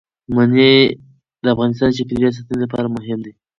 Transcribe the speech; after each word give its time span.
منی 0.35 0.73
د 1.43 1.45
افغانستان 1.53 1.87
د 1.89 1.95
چاپیریال 1.97 2.33
ساتنې 2.37 2.59
لپاره 2.63 2.87
مهم 2.95 3.19
دي. 3.25 3.33